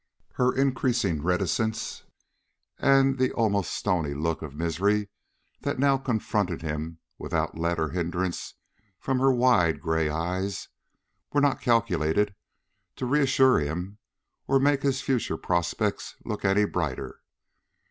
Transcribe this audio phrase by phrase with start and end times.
[0.33, 2.05] Her increasing reticence,
[2.79, 5.09] and the almost stony look of misery
[5.61, 8.55] that now confronted him without let or hindrance
[8.97, 10.69] from her wide gray eyes,
[11.33, 12.33] were not calculated
[12.95, 13.99] to reassure him
[14.47, 17.21] or make his future prospects look any brighter.